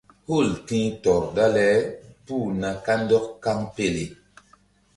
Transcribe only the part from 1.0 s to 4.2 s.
tɔr dale puh na kandɔk kaŋpele.